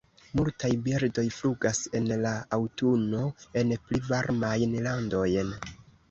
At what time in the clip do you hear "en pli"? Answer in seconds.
3.61-4.01